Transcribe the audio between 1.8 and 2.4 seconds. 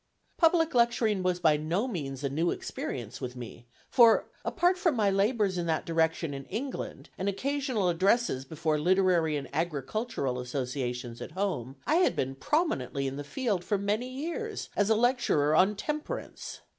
means a